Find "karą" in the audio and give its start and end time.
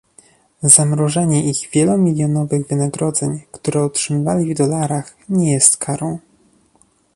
5.77-6.19